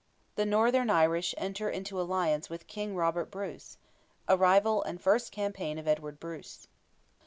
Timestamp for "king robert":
2.65-3.29